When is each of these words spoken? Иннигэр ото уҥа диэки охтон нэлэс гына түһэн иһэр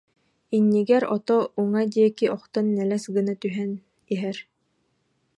Иннигэр 0.55 1.03
ото 1.15 1.37
уҥа 1.61 1.83
диэки 1.93 2.25
охтон 2.35 2.65
нэлэс 2.75 3.03
гына 3.15 3.33
түһэн 3.41 3.71
иһэр 4.13 4.37